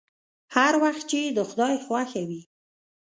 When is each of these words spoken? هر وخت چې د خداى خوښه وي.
هر 0.55 0.73
وخت 0.83 1.03
چې 1.11 1.19
د 1.37 1.39
خداى 1.49 1.75
خوښه 1.85 2.21
وي. 2.29 2.41